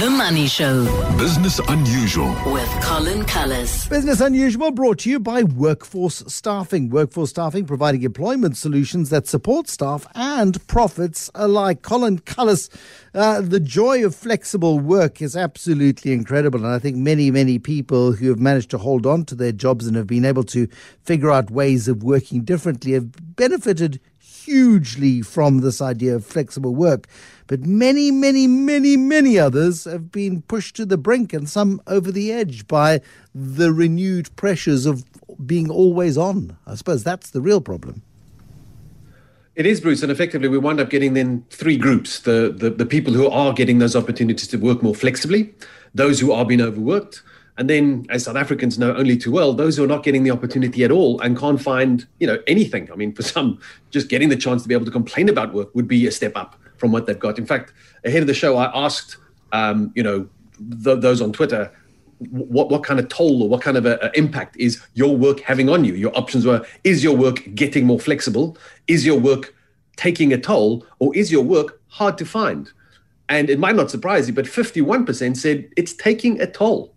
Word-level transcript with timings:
The 0.00 0.10
Money 0.10 0.48
Show 0.48 0.82
Business 1.16 1.60
Unusual. 1.68 2.34
with 2.46 2.68
Colin 2.82 3.22
Cullis. 3.26 3.88
Business 3.88 4.20
Unusual 4.20 4.72
brought 4.72 4.98
to 5.00 5.10
you 5.10 5.20
by 5.20 5.44
Workforce 5.44 6.24
Staffing. 6.26 6.90
Workforce 6.90 7.30
Staffing 7.30 7.64
providing 7.64 8.02
employment 8.02 8.56
solutions 8.56 9.10
that 9.10 9.28
support 9.28 9.68
staff 9.68 10.04
and 10.16 10.66
profits 10.66 11.30
alike. 11.36 11.82
Colin 11.82 12.18
Cullis, 12.18 12.70
uh, 13.14 13.40
the 13.40 13.60
joy 13.60 14.04
of 14.04 14.16
flexible 14.16 14.80
work 14.80 15.22
is 15.22 15.36
absolutely 15.36 16.12
incredible. 16.12 16.64
And 16.64 16.74
I 16.74 16.80
think 16.80 16.96
many, 16.96 17.30
many 17.30 17.60
people 17.60 18.10
who 18.10 18.30
have 18.30 18.40
managed 18.40 18.70
to 18.70 18.78
hold 18.78 19.06
on 19.06 19.24
to 19.26 19.36
their 19.36 19.52
jobs 19.52 19.86
and 19.86 19.96
have 19.96 20.08
been 20.08 20.24
able 20.24 20.44
to 20.44 20.66
figure 21.04 21.30
out 21.30 21.52
ways 21.52 21.86
of 21.86 22.02
working 22.02 22.42
differently 22.42 22.94
have 22.94 23.12
benefited 23.36 24.00
hugely 24.44 25.22
from 25.22 25.60
this 25.60 25.80
idea 25.80 26.14
of 26.14 26.24
flexible 26.24 26.74
work. 26.74 27.06
But 27.46 27.60
many, 27.60 28.10
many, 28.10 28.46
many, 28.46 28.96
many 28.96 29.38
others 29.38 29.84
have 29.84 30.10
been 30.10 30.42
pushed 30.42 30.76
to 30.76 30.86
the 30.86 30.96
brink 30.96 31.32
and 31.32 31.48
some 31.48 31.80
over 31.86 32.10
the 32.10 32.32
edge 32.32 32.66
by 32.66 33.00
the 33.34 33.72
renewed 33.72 34.34
pressures 34.36 34.86
of 34.86 35.04
being 35.46 35.70
always 35.70 36.16
on. 36.16 36.56
I 36.66 36.74
suppose 36.74 37.04
that's 37.04 37.30
the 37.30 37.40
real 37.40 37.60
problem. 37.60 38.02
It 39.56 39.66
is, 39.66 39.80
Bruce, 39.80 40.02
and 40.02 40.10
effectively 40.10 40.48
we 40.48 40.58
wind 40.58 40.80
up 40.80 40.90
getting 40.90 41.14
then 41.14 41.44
three 41.50 41.76
groups: 41.76 42.18
the, 42.20 42.52
the 42.56 42.70
the 42.70 42.86
people 42.86 43.12
who 43.12 43.28
are 43.28 43.52
getting 43.52 43.78
those 43.78 43.94
opportunities 43.94 44.48
to 44.48 44.56
work 44.56 44.82
more 44.82 44.96
flexibly, 44.96 45.54
those 45.94 46.18
who 46.18 46.32
are 46.32 46.44
being 46.44 46.60
overworked, 46.60 47.22
and 47.56 47.70
then, 47.70 48.06
as 48.10 48.24
South 48.24 48.36
Africans 48.36 48.78
know 48.78 48.94
only 48.96 49.16
too 49.16 49.30
well, 49.30 49.52
those 49.52 49.76
who 49.76 49.84
are 49.84 49.88
not 49.88 50.02
getting 50.02 50.24
the 50.24 50.30
opportunity 50.32 50.82
at 50.82 50.90
all 50.90 51.20
and 51.20 51.38
can't 51.38 51.60
find 51.60 52.06
you 52.18 52.26
know 52.26 52.38
anything. 52.46 52.90
I 52.90 52.96
mean, 52.96 53.14
for 53.14 53.22
some, 53.22 53.60
just 53.90 54.08
getting 54.08 54.28
the 54.28 54.36
chance 54.36 54.62
to 54.62 54.68
be 54.68 54.74
able 54.74 54.86
to 54.86 54.90
complain 54.90 55.28
about 55.28 55.54
work 55.54 55.74
would 55.74 55.86
be 55.86 56.06
a 56.06 56.10
step 56.10 56.32
up 56.34 56.56
from 56.76 56.90
what 56.90 57.06
they've 57.06 57.18
got. 57.18 57.38
In 57.38 57.46
fact, 57.46 57.72
ahead 58.04 58.22
of 58.22 58.26
the 58.26 58.34
show, 58.34 58.56
I 58.56 58.70
asked 58.74 59.18
um, 59.52 59.92
you 59.94 60.02
know 60.02 60.28
th- 60.82 61.00
those 61.00 61.20
on 61.20 61.32
Twitter 61.32 61.70
what 62.30 62.70
what 62.70 62.82
kind 62.82 62.98
of 62.98 63.08
toll 63.08 63.42
or 63.42 63.48
what 63.48 63.60
kind 63.62 63.76
of 63.76 63.86
a, 63.86 63.98
a 64.02 64.10
impact 64.14 64.56
is 64.56 64.82
your 64.94 65.16
work 65.16 65.40
having 65.40 65.68
on 65.68 65.84
you? 65.84 65.94
Your 65.94 66.16
options 66.16 66.44
were: 66.44 66.66
is 66.82 67.04
your 67.04 67.16
work 67.16 67.48
getting 67.54 67.86
more 67.86 68.00
flexible? 68.00 68.56
Is 68.88 69.06
your 69.06 69.18
work 69.18 69.54
taking 69.96 70.32
a 70.32 70.38
toll, 70.38 70.84
or 70.98 71.14
is 71.14 71.30
your 71.30 71.44
work 71.44 71.80
hard 71.88 72.18
to 72.18 72.24
find? 72.24 72.72
And 73.28 73.48
it 73.48 73.58
might 73.58 73.76
not 73.76 73.90
surprise 73.90 74.28
you, 74.28 74.34
but 74.34 74.44
51% 74.44 75.36
said 75.36 75.70
it's 75.78 75.94
taking 75.94 76.40
a 76.42 76.46
toll. 76.46 76.94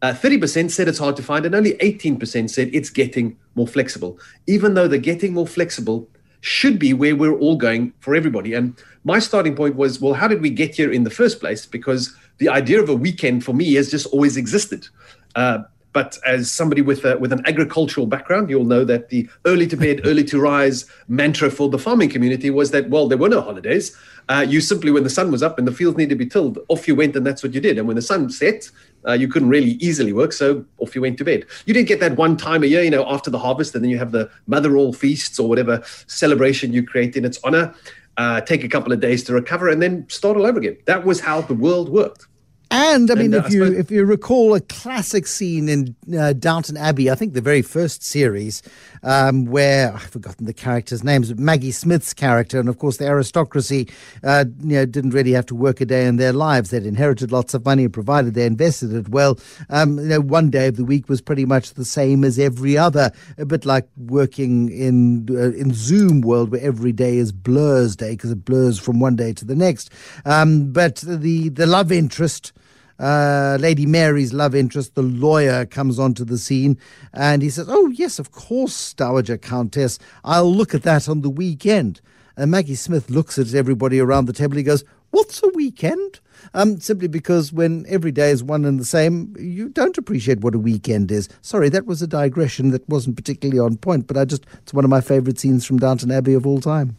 Uh, 0.00 0.12
30% 0.12 0.70
said 0.70 0.86
it's 0.86 0.98
hard 0.98 1.16
to 1.16 1.22
find, 1.22 1.44
and 1.44 1.54
only 1.54 1.74
18% 1.74 2.50
said 2.50 2.70
it's 2.72 2.90
getting 2.90 3.36
more 3.54 3.66
flexible. 3.66 4.18
Even 4.46 4.74
though 4.74 4.86
the 4.86 4.98
getting 4.98 5.34
more 5.34 5.46
flexible 5.46 6.08
should 6.40 6.78
be 6.78 6.94
where 6.94 7.16
we're 7.16 7.36
all 7.36 7.56
going 7.56 7.92
for 7.98 8.14
everybody. 8.14 8.54
And 8.54 8.78
my 9.04 9.18
starting 9.18 9.56
point 9.56 9.74
was, 9.74 10.00
well, 10.00 10.14
how 10.14 10.28
did 10.28 10.40
we 10.40 10.50
get 10.50 10.74
here 10.74 10.92
in 10.92 11.02
the 11.02 11.10
first 11.10 11.40
place? 11.40 11.66
Because 11.66 12.14
the 12.38 12.48
idea 12.48 12.80
of 12.80 12.88
a 12.88 12.94
weekend 12.94 13.44
for 13.44 13.52
me 13.52 13.74
has 13.74 13.90
just 13.90 14.06
always 14.06 14.36
existed. 14.36 14.86
Uh, 15.34 15.58
but 15.92 16.18
as 16.26 16.50
somebody 16.52 16.82
with 16.82 17.04
a, 17.04 17.18
with 17.18 17.32
an 17.32 17.42
agricultural 17.46 18.06
background, 18.06 18.50
you'll 18.50 18.64
know 18.64 18.84
that 18.84 19.08
the 19.08 19.28
early 19.46 19.66
to 19.66 19.76
bed, 19.76 20.00
early 20.04 20.24
to 20.24 20.40
rise 20.40 20.84
mantra 21.08 21.50
for 21.50 21.68
the 21.68 21.78
farming 21.78 22.10
community 22.10 22.50
was 22.50 22.70
that 22.72 22.90
well, 22.90 23.08
there 23.08 23.18
were 23.18 23.28
no 23.28 23.40
holidays. 23.40 23.96
Uh, 24.28 24.44
you 24.46 24.60
simply, 24.60 24.90
when 24.90 25.04
the 25.04 25.10
sun 25.10 25.30
was 25.30 25.42
up 25.42 25.58
and 25.58 25.66
the 25.66 25.72
fields 25.72 25.96
needed 25.96 26.10
to 26.10 26.16
be 26.16 26.26
tilled, 26.26 26.58
off 26.68 26.86
you 26.86 26.94
went, 26.94 27.16
and 27.16 27.26
that's 27.26 27.42
what 27.42 27.54
you 27.54 27.60
did. 27.60 27.78
And 27.78 27.86
when 27.86 27.96
the 27.96 28.02
sun 28.02 28.28
set, 28.28 28.70
uh, 29.06 29.12
you 29.12 29.26
couldn't 29.26 29.48
really 29.48 29.72
easily 29.72 30.12
work, 30.12 30.32
so 30.32 30.64
off 30.78 30.94
you 30.94 31.00
went 31.00 31.16
to 31.18 31.24
bed. 31.24 31.46
You 31.64 31.72
didn't 31.72 31.88
get 31.88 32.00
that 32.00 32.16
one 32.16 32.36
time 32.36 32.62
a 32.62 32.66
year, 32.66 32.82
you 32.82 32.90
know, 32.90 33.08
after 33.08 33.30
the 33.30 33.38
harvest, 33.38 33.74
and 33.74 33.82
then 33.82 33.90
you 33.90 33.98
have 33.98 34.12
the 34.12 34.30
mother 34.46 34.76
all 34.76 34.92
feasts 34.92 35.38
or 35.38 35.48
whatever 35.48 35.82
celebration 36.06 36.72
you 36.72 36.86
create 36.86 37.16
in 37.16 37.24
its 37.24 37.38
honor. 37.42 37.74
Uh, 38.18 38.40
take 38.40 38.64
a 38.64 38.68
couple 38.68 38.92
of 38.92 39.00
days 39.00 39.24
to 39.24 39.32
recover, 39.32 39.68
and 39.68 39.80
then 39.80 40.06
start 40.10 40.36
all 40.36 40.44
over 40.44 40.58
again. 40.58 40.76
That 40.84 41.04
was 41.04 41.20
how 41.20 41.40
the 41.40 41.54
world 41.54 41.88
worked. 41.88 42.26
And 42.70 43.10
I 43.10 43.14
mean, 43.14 43.32
And, 43.32 43.34
uh, 43.34 43.38
if 43.38 43.44
I 43.44 43.48
you 43.48 43.64
suppose- 43.64 43.78
if 43.78 43.90
you 43.90 44.04
recall 44.04 44.54
a 44.54 44.60
classic 44.60 45.26
scene 45.26 45.68
in 45.70 45.94
uh, 46.16 46.34
Downton 46.34 46.76
Abbey, 46.76 47.10
I 47.10 47.14
think 47.14 47.32
the 47.32 47.40
very 47.40 47.62
first 47.62 48.02
series, 48.04 48.62
um, 49.02 49.46
where 49.46 49.94
I've 49.94 50.02
forgotten 50.02 50.44
the 50.44 50.52
characters' 50.52 51.02
names, 51.02 51.28
but 51.30 51.38
Maggie 51.38 51.70
Smith's 51.72 52.12
character, 52.12 52.60
and 52.60 52.68
of 52.68 52.78
course 52.78 52.98
the 52.98 53.06
aristocracy, 53.06 53.88
uh, 54.22 54.44
you 54.62 54.74
know, 54.76 54.84
didn't 54.84 55.10
really 55.10 55.32
have 55.32 55.46
to 55.46 55.54
work 55.54 55.80
a 55.80 55.86
day 55.86 56.06
in 56.06 56.16
their 56.16 56.32
lives. 56.34 56.68
They'd 56.70 56.84
inherited 56.84 57.32
lots 57.32 57.54
of 57.54 57.64
money, 57.64 57.88
provided 57.88 58.34
they 58.34 58.44
invested 58.46 58.92
it 58.92 59.08
well. 59.08 59.38
Um, 59.70 59.98
you 59.98 60.04
know, 60.06 60.20
one 60.20 60.50
day 60.50 60.66
of 60.68 60.76
the 60.76 60.84
week 60.84 61.08
was 61.08 61.22
pretty 61.22 61.46
much 61.46 61.72
the 61.74 61.84
same 61.86 62.22
as 62.22 62.38
every 62.38 62.76
other, 62.76 63.12
a 63.38 63.46
bit 63.46 63.64
like 63.64 63.86
working 63.96 64.68
in 64.70 65.26
uh, 65.30 65.52
in 65.52 65.72
Zoom 65.72 66.20
world, 66.20 66.50
where 66.50 66.60
every 66.60 66.92
day 66.92 67.16
is 67.16 67.32
Blur's 67.32 67.96
day 67.96 68.10
because 68.10 68.30
it 68.30 68.44
blurs 68.44 68.78
from 68.78 69.00
one 69.00 69.16
day 69.16 69.32
to 69.32 69.44
the 69.46 69.56
next. 69.56 69.90
Um, 70.26 70.70
but 70.70 70.96
the 70.96 71.48
the 71.48 71.66
love 71.66 71.90
interest 71.90 72.52
uh, 72.98 73.56
Lady 73.60 73.86
Mary's 73.86 74.32
love 74.32 74.54
interest, 74.54 74.94
the 74.94 75.02
lawyer, 75.02 75.64
comes 75.64 75.98
onto 75.98 76.24
the 76.24 76.38
scene 76.38 76.78
and 77.12 77.42
he 77.42 77.50
says, 77.50 77.68
Oh, 77.68 77.88
yes, 77.88 78.18
of 78.18 78.32
course, 78.32 78.92
Dowager 78.94 79.38
Countess. 79.38 79.98
I'll 80.24 80.52
look 80.52 80.74
at 80.74 80.82
that 80.82 81.08
on 81.08 81.20
the 81.20 81.30
weekend. 81.30 82.00
And 82.36 82.50
Maggie 82.50 82.74
Smith 82.74 83.10
looks 83.10 83.38
at 83.38 83.54
everybody 83.54 84.00
around 84.00 84.26
the 84.26 84.32
table. 84.32 84.56
He 84.56 84.62
goes, 84.62 84.84
What's 85.10 85.42
a 85.42 85.48
weekend? 85.48 86.20
Um, 86.54 86.80
simply 86.80 87.08
because 87.08 87.52
when 87.52 87.84
every 87.88 88.12
day 88.12 88.30
is 88.30 88.44
one 88.44 88.64
and 88.64 88.78
the 88.78 88.84
same, 88.84 89.34
you 89.38 89.68
don't 89.70 89.98
appreciate 89.98 90.40
what 90.40 90.54
a 90.54 90.58
weekend 90.58 91.10
is. 91.10 91.28
Sorry, 91.40 91.68
that 91.70 91.86
was 91.86 92.02
a 92.02 92.06
digression 92.06 92.70
that 92.70 92.88
wasn't 92.88 93.16
particularly 93.16 93.58
on 93.58 93.76
point, 93.76 94.06
but 94.06 94.16
I 94.16 94.24
just, 94.24 94.44
it's 94.54 94.74
one 94.74 94.84
of 94.84 94.90
my 94.90 95.00
favorite 95.00 95.38
scenes 95.38 95.64
from 95.64 95.78
Downton 95.78 96.10
Abbey 96.10 96.34
of 96.34 96.46
all 96.46 96.60
time. 96.60 96.96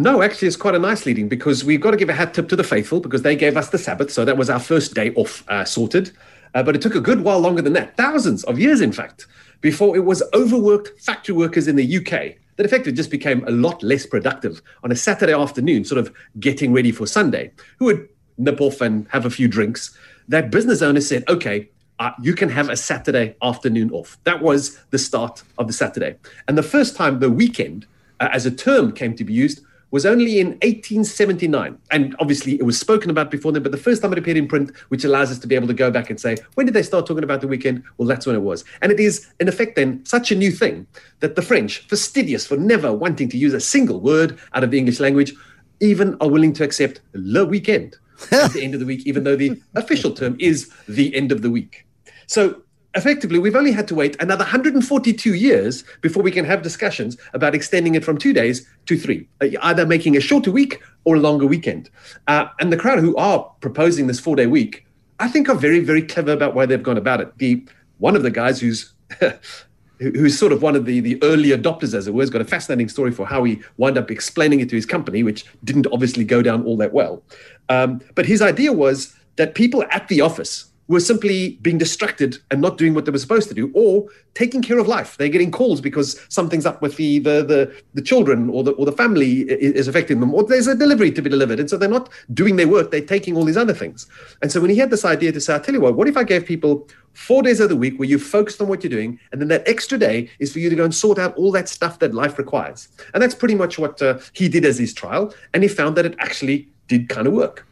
No, 0.00 0.22
actually, 0.22 0.46
it's 0.46 0.56
quite 0.56 0.76
a 0.76 0.78
nice 0.78 1.06
leading 1.06 1.28
because 1.28 1.64
we've 1.64 1.80
got 1.80 1.90
to 1.90 1.96
give 1.96 2.08
a 2.08 2.12
hat 2.12 2.32
tip 2.32 2.48
to 2.50 2.56
the 2.56 2.62
faithful 2.62 3.00
because 3.00 3.22
they 3.22 3.34
gave 3.34 3.56
us 3.56 3.70
the 3.70 3.78
Sabbath. 3.78 4.12
So 4.12 4.24
that 4.24 4.36
was 4.36 4.48
our 4.48 4.60
first 4.60 4.94
day 4.94 5.12
off 5.14 5.42
uh, 5.48 5.64
sorted. 5.64 6.12
Uh, 6.54 6.62
but 6.62 6.76
it 6.76 6.80
took 6.80 6.94
a 6.94 7.00
good 7.00 7.22
while 7.22 7.40
longer 7.40 7.62
than 7.62 7.72
that, 7.72 7.96
thousands 7.96 8.44
of 8.44 8.60
years, 8.60 8.80
in 8.80 8.92
fact, 8.92 9.26
before 9.60 9.96
it 9.96 10.04
was 10.04 10.22
overworked 10.34 11.00
factory 11.00 11.34
workers 11.34 11.66
in 11.66 11.74
the 11.74 11.96
UK 11.96 12.36
that 12.56 12.64
effectively 12.64 12.92
just 12.92 13.10
became 13.10 13.44
a 13.48 13.50
lot 13.50 13.82
less 13.82 14.06
productive 14.06 14.62
on 14.84 14.92
a 14.92 14.96
Saturday 14.96 15.34
afternoon, 15.34 15.84
sort 15.84 15.98
of 15.98 16.14
getting 16.38 16.72
ready 16.72 16.92
for 16.92 17.04
Sunday, 17.04 17.50
who 17.80 17.86
would 17.86 18.08
nip 18.36 18.60
off 18.60 18.80
and 18.80 19.08
have 19.10 19.26
a 19.26 19.30
few 19.30 19.48
drinks. 19.48 19.96
That 20.28 20.52
business 20.52 20.80
owner 20.80 21.00
said, 21.00 21.24
okay, 21.28 21.68
uh, 21.98 22.12
you 22.22 22.34
can 22.34 22.48
have 22.50 22.68
a 22.68 22.76
Saturday 22.76 23.34
afternoon 23.42 23.90
off. 23.90 24.16
That 24.22 24.42
was 24.42 24.78
the 24.90 24.98
start 24.98 25.42
of 25.58 25.66
the 25.66 25.72
Saturday. 25.72 26.16
And 26.46 26.56
the 26.56 26.62
first 26.62 26.94
time 26.94 27.18
the 27.18 27.30
weekend 27.30 27.84
uh, 28.20 28.28
as 28.32 28.46
a 28.46 28.50
term 28.52 28.92
came 28.92 29.16
to 29.16 29.24
be 29.24 29.32
used 29.32 29.60
was 29.90 30.04
only 30.04 30.38
in 30.38 30.48
1879. 30.48 31.78
And 31.90 32.16
obviously 32.18 32.54
it 32.54 32.64
was 32.64 32.78
spoken 32.78 33.10
about 33.10 33.30
before 33.30 33.52
then, 33.52 33.62
but 33.62 33.72
the 33.72 33.78
first 33.78 34.02
time 34.02 34.12
it 34.12 34.18
appeared 34.18 34.36
in 34.36 34.48
print, 34.48 34.76
which 34.88 35.04
allows 35.04 35.30
us 35.30 35.38
to 35.38 35.46
be 35.46 35.54
able 35.54 35.68
to 35.68 35.74
go 35.74 35.90
back 35.90 36.10
and 36.10 36.20
say, 36.20 36.36
when 36.54 36.66
did 36.66 36.74
they 36.74 36.82
start 36.82 37.06
talking 37.06 37.24
about 37.24 37.40
the 37.40 37.48
weekend? 37.48 37.82
Well, 37.96 38.08
that's 38.08 38.26
when 38.26 38.36
it 38.36 38.42
was. 38.42 38.64
And 38.82 38.92
it 38.92 39.00
is, 39.00 39.26
in 39.40 39.48
effect, 39.48 39.76
then 39.76 40.04
such 40.04 40.30
a 40.30 40.34
new 40.34 40.50
thing 40.50 40.86
that 41.20 41.36
the 41.36 41.42
French, 41.42 41.86
fastidious 41.88 42.46
for 42.46 42.56
never 42.56 42.92
wanting 42.92 43.28
to 43.30 43.38
use 43.38 43.54
a 43.54 43.60
single 43.60 44.00
word 44.00 44.38
out 44.54 44.64
of 44.64 44.70
the 44.70 44.78
English 44.78 45.00
language, 45.00 45.32
even 45.80 46.16
are 46.20 46.28
willing 46.28 46.52
to 46.52 46.64
accept 46.64 47.00
le 47.14 47.44
weekend 47.44 47.96
at 48.32 48.52
the 48.52 48.62
end 48.62 48.74
of 48.74 48.80
the 48.80 48.86
week, 48.86 49.06
even 49.06 49.24
though 49.24 49.36
the 49.36 49.60
official 49.74 50.10
term 50.10 50.36
is 50.38 50.70
the 50.88 51.14
end 51.14 51.32
of 51.32 51.42
the 51.42 51.50
week. 51.50 51.86
So 52.26 52.62
effectively, 52.94 53.38
we've 53.38 53.56
only 53.56 53.72
had 53.72 53.88
to 53.88 53.94
wait 53.94 54.16
another 54.20 54.42
142 54.42 55.34
years 55.34 55.84
before 56.00 56.22
we 56.22 56.30
can 56.30 56.44
have 56.44 56.62
discussions 56.62 57.16
about 57.34 57.54
extending 57.54 57.94
it 57.94 58.04
from 58.04 58.18
two 58.18 58.32
days 58.32 58.66
to 58.86 58.98
three, 58.98 59.28
uh, 59.40 59.48
either 59.62 59.86
making 59.86 60.16
a 60.16 60.20
shorter 60.20 60.50
week 60.50 60.82
or 61.04 61.16
a 61.16 61.20
longer 61.20 61.46
weekend. 61.46 61.90
Uh, 62.26 62.46
and 62.60 62.72
the 62.72 62.76
crowd 62.76 62.98
who 62.98 63.14
are 63.16 63.44
proposing 63.60 64.06
this 64.06 64.20
four-day 64.20 64.46
week, 64.46 64.86
I 65.18 65.28
think, 65.28 65.48
are 65.48 65.54
very, 65.54 65.80
very 65.80 66.02
clever 66.02 66.32
about 66.32 66.54
why 66.54 66.66
they've 66.66 66.82
gone 66.82 66.98
about 66.98 67.20
it. 67.20 67.36
The 67.38 67.64
one 67.98 68.14
of 68.14 68.22
the 68.22 68.30
guys 68.30 68.60
who's 68.60 68.92
who's 69.98 70.38
sort 70.38 70.52
of 70.52 70.62
one 70.62 70.76
of 70.76 70.84
the, 70.84 71.00
the 71.00 71.20
early 71.22 71.48
adopters, 71.48 71.92
as 71.92 72.06
it 72.06 72.14
were, 72.14 72.22
has 72.22 72.30
got 72.30 72.40
a 72.40 72.44
fascinating 72.44 72.88
story 72.88 73.10
for 73.10 73.26
how 73.26 73.42
he 73.42 73.60
wound 73.78 73.98
up 73.98 74.10
explaining 74.10 74.60
it 74.60 74.68
to 74.68 74.76
his 74.76 74.86
company, 74.86 75.24
which 75.24 75.44
didn't 75.64 75.88
obviously 75.92 76.24
go 76.24 76.40
down 76.40 76.64
all 76.64 76.76
that 76.76 76.92
well. 76.92 77.22
Um, 77.68 78.00
but 78.14 78.24
his 78.24 78.40
idea 78.40 78.72
was 78.72 79.14
that 79.36 79.54
people 79.56 79.84
at 79.90 80.06
the 80.06 80.20
office 80.20 80.67
were 80.88 81.00
simply 81.00 81.58
being 81.62 81.78
distracted 81.78 82.38
and 82.50 82.60
not 82.60 82.78
doing 82.78 82.94
what 82.94 83.04
they 83.04 83.12
were 83.12 83.18
supposed 83.18 83.48
to 83.48 83.54
do, 83.54 83.70
or 83.74 84.06
taking 84.34 84.62
care 84.62 84.78
of 84.78 84.88
life. 84.88 85.16
They're 85.16 85.28
getting 85.28 85.50
calls 85.50 85.80
because 85.80 86.18
something's 86.28 86.66
up 86.66 86.80
with 86.82 86.96
the 86.96 87.18
the 87.18 87.44
the, 87.44 87.82
the 87.94 88.02
children 88.02 88.48
or 88.48 88.64
the 88.64 88.72
or 88.72 88.86
the 88.86 88.92
family 88.92 89.42
is 89.42 89.86
affecting 89.86 90.20
them, 90.20 90.34
or 90.34 90.42
there's 90.44 90.66
a 90.66 90.74
delivery 90.74 91.12
to 91.12 91.22
be 91.22 91.30
delivered, 91.30 91.60
and 91.60 91.68
so 91.68 91.76
they're 91.76 91.88
not 91.88 92.08
doing 92.32 92.56
their 92.56 92.68
work. 92.68 92.90
They're 92.90 93.00
taking 93.00 93.36
all 93.36 93.44
these 93.44 93.56
other 93.56 93.74
things. 93.74 94.06
And 94.42 94.50
so 94.50 94.60
when 94.60 94.70
he 94.70 94.76
had 94.76 94.90
this 94.90 95.04
idea 95.04 95.30
to 95.32 95.40
say, 95.40 95.54
I 95.54 95.58
tell 95.58 95.74
you 95.74 95.80
what, 95.80 95.94
what 95.94 96.08
if 96.08 96.16
I 96.16 96.24
gave 96.24 96.46
people 96.46 96.88
four 97.12 97.42
days 97.42 97.60
of 97.60 97.68
the 97.68 97.76
week 97.76 97.98
where 97.98 98.08
you 98.08 98.18
focused 98.18 98.60
on 98.62 98.68
what 98.68 98.82
you're 98.82 98.90
doing, 98.90 99.18
and 99.32 99.40
then 99.40 99.48
that 99.48 99.68
extra 99.68 99.98
day 99.98 100.30
is 100.38 100.52
for 100.52 100.58
you 100.60 100.70
to 100.70 100.76
go 100.76 100.84
and 100.84 100.94
sort 100.94 101.18
out 101.18 101.34
all 101.36 101.52
that 101.52 101.68
stuff 101.68 101.98
that 101.98 102.14
life 102.14 102.38
requires. 102.38 102.88
And 103.12 103.22
that's 103.22 103.34
pretty 103.34 103.54
much 103.54 103.78
what 103.78 104.00
uh, 104.00 104.18
he 104.32 104.48
did 104.48 104.64
as 104.64 104.78
his 104.78 104.94
trial, 104.94 105.34
and 105.52 105.62
he 105.62 105.68
found 105.68 105.96
that 105.96 106.06
it 106.06 106.14
actually 106.18 106.68
did 106.86 107.08
kind 107.10 107.26
of 107.26 107.34
work. 107.34 107.66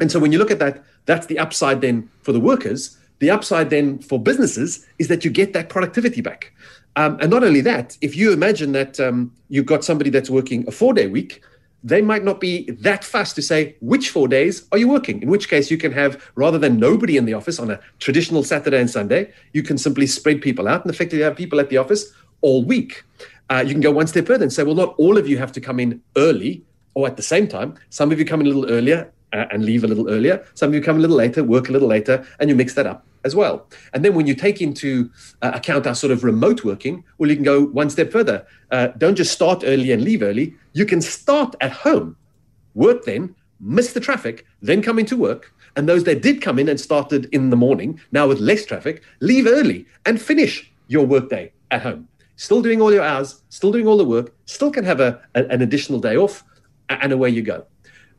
And 0.00 0.10
so 0.10 0.18
when 0.18 0.32
you 0.32 0.38
look 0.38 0.50
at 0.50 0.58
that, 0.60 0.84
that's 1.08 1.26
the 1.26 1.38
upside 1.38 1.80
then 1.80 2.08
for 2.22 2.32
the 2.32 2.38
workers. 2.38 2.96
The 3.20 3.30
upside 3.30 3.70
then 3.70 3.98
for 3.98 4.22
businesses 4.22 4.86
is 4.98 5.08
that 5.08 5.24
you 5.24 5.30
get 5.30 5.54
that 5.54 5.70
productivity 5.70 6.20
back. 6.20 6.52
Um, 6.96 7.16
and 7.20 7.30
not 7.30 7.42
only 7.42 7.62
that, 7.62 7.96
if 8.02 8.14
you 8.14 8.30
imagine 8.32 8.72
that 8.72 9.00
um, 9.00 9.32
you've 9.48 9.66
got 9.66 9.84
somebody 9.84 10.10
that's 10.10 10.28
working 10.28 10.68
a 10.68 10.70
four 10.70 10.92
day 10.92 11.06
week, 11.06 11.42
they 11.82 12.02
might 12.02 12.24
not 12.24 12.40
be 12.40 12.70
that 12.70 13.04
fast 13.04 13.34
to 13.36 13.42
say 13.42 13.74
which 13.80 14.10
four 14.10 14.28
days 14.28 14.66
are 14.70 14.78
you 14.78 14.86
working. 14.88 15.22
In 15.22 15.30
which 15.30 15.48
case, 15.48 15.70
you 15.70 15.78
can 15.78 15.92
have 15.92 16.30
rather 16.34 16.58
than 16.58 16.78
nobody 16.78 17.16
in 17.16 17.24
the 17.24 17.32
office 17.32 17.58
on 17.58 17.70
a 17.70 17.80
traditional 18.00 18.42
Saturday 18.42 18.78
and 18.78 18.90
Sunday, 18.90 19.32
you 19.54 19.62
can 19.62 19.78
simply 19.78 20.06
spread 20.06 20.42
people 20.42 20.68
out 20.68 20.84
and 20.84 20.92
effectively 20.92 21.20
you 21.20 21.24
have 21.24 21.36
people 21.36 21.58
at 21.58 21.70
the 21.70 21.78
office 21.78 22.12
all 22.42 22.62
week. 22.64 23.02
Uh, 23.48 23.64
you 23.66 23.72
can 23.72 23.80
go 23.80 23.92
one 23.92 24.06
step 24.06 24.26
further 24.26 24.42
and 24.42 24.52
say, 24.52 24.62
well, 24.62 24.74
not 24.74 24.94
all 24.98 25.16
of 25.16 25.26
you 25.26 25.38
have 25.38 25.52
to 25.52 25.60
come 25.60 25.80
in 25.80 26.02
early 26.16 26.62
or 26.92 27.06
at 27.06 27.16
the 27.16 27.22
same 27.22 27.48
time. 27.48 27.74
Some 27.88 28.12
of 28.12 28.18
you 28.18 28.26
come 28.26 28.40
in 28.42 28.46
a 28.46 28.50
little 28.50 28.70
earlier 28.70 29.10
and 29.32 29.64
leave 29.64 29.84
a 29.84 29.86
little 29.86 30.08
earlier. 30.08 30.44
Some 30.54 30.70
of 30.70 30.74
you 30.74 30.82
come 30.82 30.96
a 30.96 31.00
little 31.00 31.16
later, 31.16 31.44
work 31.44 31.68
a 31.68 31.72
little 31.72 31.88
later, 31.88 32.26
and 32.40 32.48
you 32.48 32.56
mix 32.56 32.74
that 32.74 32.86
up 32.86 33.06
as 33.24 33.34
well. 33.34 33.66
And 33.92 34.04
then 34.04 34.14
when 34.14 34.26
you 34.26 34.34
take 34.34 34.60
into 34.62 35.10
uh, 35.42 35.52
account 35.54 35.86
our 35.86 35.94
sort 35.94 36.12
of 36.12 36.24
remote 36.24 36.64
working, 36.64 37.04
well, 37.18 37.28
you 37.28 37.36
can 37.36 37.44
go 37.44 37.66
one 37.66 37.90
step 37.90 38.10
further. 38.10 38.46
Uh, 38.70 38.88
don't 38.98 39.16
just 39.16 39.32
start 39.32 39.64
early 39.66 39.92
and 39.92 40.02
leave 40.02 40.22
early. 40.22 40.54
You 40.72 40.86
can 40.86 41.00
start 41.00 41.54
at 41.60 41.72
home, 41.72 42.16
work 42.74 43.04
then, 43.04 43.34
miss 43.60 43.92
the 43.92 44.00
traffic, 44.00 44.46
then 44.62 44.82
come 44.82 44.98
into 44.98 45.16
work. 45.16 45.52
And 45.76 45.88
those 45.88 46.04
that 46.04 46.22
did 46.22 46.40
come 46.40 46.58
in 46.58 46.68
and 46.68 46.80
started 46.80 47.28
in 47.32 47.50
the 47.50 47.56
morning, 47.56 48.00
now 48.12 48.26
with 48.26 48.40
less 48.40 48.64
traffic, 48.64 49.02
leave 49.20 49.46
early 49.46 49.86
and 50.06 50.20
finish 50.20 50.70
your 50.88 51.06
workday 51.06 51.52
at 51.70 51.82
home. 51.82 52.08
Still 52.36 52.62
doing 52.62 52.80
all 52.80 52.92
your 52.92 53.02
hours, 53.02 53.42
still 53.48 53.72
doing 53.72 53.86
all 53.86 53.96
the 53.96 54.04
work, 54.04 54.32
still 54.46 54.70
can 54.70 54.84
have 54.84 55.00
a 55.00 55.20
an 55.34 55.60
additional 55.60 55.98
day 56.00 56.16
off, 56.16 56.44
and 56.88 57.12
away 57.12 57.30
you 57.30 57.42
go. 57.42 57.66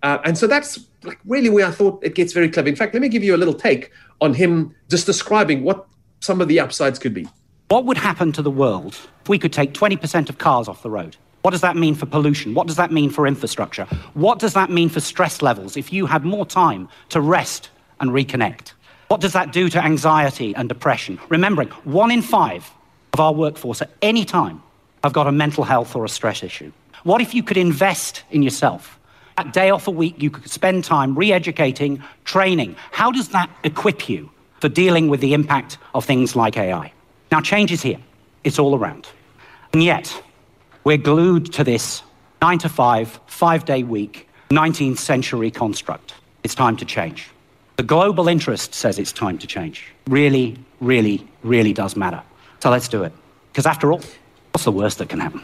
Uh, 0.03 0.19
and 0.23 0.37
so 0.37 0.47
that's 0.47 0.79
like 1.03 1.19
really 1.25 1.49
where 1.49 1.65
I 1.65 1.71
thought 1.71 2.03
it 2.03 2.15
gets 2.15 2.33
very 2.33 2.49
clever. 2.49 2.69
In 2.69 2.75
fact, 2.75 2.93
let 2.93 3.01
me 3.01 3.09
give 3.09 3.23
you 3.23 3.35
a 3.35 3.37
little 3.37 3.53
take 3.53 3.91
on 4.21 4.33
him 4.33 4.75
just 4.89 5.05
describing 5.05 5.63
what 5.63 5.87
some 6.19 6.41
of 6.41 6.47
the 6.47 6.59
upsides 6.59 6.99
could 6.99 7.13
be. 7.13 7.27
What 7.69 7.85
would 7.85 7.97
happen 7.97 8.31
to 8.33 8.41
the 8.41 8.51
world 8.51 8.97
if 9.21 9.29
we 9.29 9.37
could 9.37 9.53
take 9.53 9.73
20% 9.73 10.29
of 10.29 10.37
cars 10.37 10.67
off 10.67 10.81
the 10.83 10.89
road? 10.89 11.15
What 11.41 11.51
does 11.51 11.61
that 11.61 11.77
mean 11.77 11.95
for 11.95 12.05
pollution? 12.05 12.53
What 12.53 12.67
does 12.67 12.75
that 12.75 12.91
mean 12.91 13.09
for 13.09 13.25
infrastructure? 13.25 13.85
What 14.13 14.39
does 14.39 14.53
that 14.53 14.69
mean 14.69 14.89
for 14.89 14.99
stress 14.99 15.41
levels 15.41 15.77
if 15.77 15.93
you 15.93 16.05
had 16.05 16.25
more 16.25 16.45
time 16.45 16.89
to 17.09 17.21
rest 17.21 17.69
and 17.99 18.11
reconnect? 18.11 18.73
What 19.07 19.21
does 19.21 19.33
that 19.33 19.53
do 19.53 19.69
to 19.69 19.83
anxiety 19.83 20.53
and 20.55 20.67
depression? 20.67 21.19
Remembering, 21.29 21.69
one 21.85 22.11
in 22.11 22.21
five 22.21 22.69
of 23.13 23.19
our 23.19 23.33
workforce 23.33 23.81
at 23.81 23.89
any 24.01 24.25
time 24.25 24.61
have 25.03 25.13
got 25.13 25.27
a 25.27 25.31
mental 25.31 25.63
health 25.63 25.95
or 25.95 26.03
a 26.03 26.09
stress 26.09 26.43
issue. 26.43 26.71
What 27.03 27.21
if 27.21 27.33
you 27.33 27.41
could 27.41 27.57
invest 27.57 28.23
in 28.31 28.43
yourself? 28.43 28.98
That 29.39 29.53
day 29.53 29.69
off 29.69 29.87
a 29.87 29.91
week, 29.91 30.21
you 30.21 30.29
could 30.29 30.49
spend 30.49 30.83
time 30.83 31.17
re 31.17 31.31
educating, 31.31 32.03
training. 32.25 32.75
How 32.91 33.09
does 33.09 33.29
that 33.29 33.49
equip 33.63 34.09
you 34.09 34.29
for 34.59 34.67
dealing 34.67 35.07
with 35.07 35.21
the 35.21 35.33
impact 35.33 35.77
of 35.95 36.03
things 36.03 36.35
like 36.35 36.57
AI? 36.57 36.91
Now, 37.31 37.39
change 37.39 37.71
is 37.71 37.81
here, 37.81 37.99
it's 38.43 38.59
all 38.59 38.77
around. 38.77 39.07
And 39.71 39.81
yet, 39.81 40.13
we're 40.83 40.97
glued 40.97 41.53
to 41.53 41.63
this 41.63 42.03
nine 42.41 42.57
to 42.57 42.67
five, 42.67 43.17
five 43.27 43.63
day 43.63 43.83
week, 43.83 44.27
19th 44.49 44.97
century 44.97 45.51
construct. 45.51 46.15
It's 46.43 46.53
time 46.53 46.75
to 46.75 46.83
change. 46.83 47.29
The 47.77 47.83
global 47.83 48.27
interest 48.27 48.73
says 48.73 48.99
it's 48.99 49.13
time 49.13 49.37
to 49.37 49.47
change. 49.47 49.85
Really, 50.09 50.57
really, 50.81 51.25
really 51.43 51.71
does 51.71 51.95
matter. 51.95 52.21
So 52.59 52.69
let's 52.69 52.89
do 52.89 53.03
it. 53.03 53.13
Because 53.53 53.65
after 53.65 53.93
all, 53.93 54.01
what's 54.51 54.65
the 54.65 54.73
worst 54.73 54.97
that 54.97 55.07
can 55.07 55.21
happen? 55.21 55.41